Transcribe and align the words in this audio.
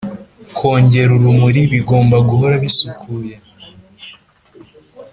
kongera 0.57 1.11
urumuri 1.17 1.61
bigomba 1.71 2.17
guhora 2.29 2.55
bisukuye 2.63 3.35